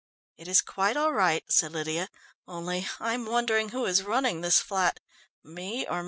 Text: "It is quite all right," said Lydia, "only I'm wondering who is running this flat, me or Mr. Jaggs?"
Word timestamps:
"It 0.35 0.47
is 0.47 0.61
quite 0.63 0.97
all 0.97 1.13
right," 1.13 1.43
said 1.47 1.73
Lydia, 1.73 2.09
"only 2.47 2.87
I'm 2.99 3.27
wondering 3.27 3.69
who 3.69 3.85
is 3.85 4.01
running 4.01 4.41
this 4.41 4.59
flat, 4.59 4.99
me 5.43 5.83
or 5.85 5.89
Mr. 5.89 5.89
Jaggs?" 5.89 5.99